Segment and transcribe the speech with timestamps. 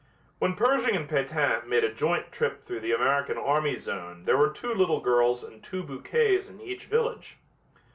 [0.39, 4.49] When Pershing and Pétain made a joint trip through the American army zone there were
[4.49, 7.37] two little girls and two bouquets in each village.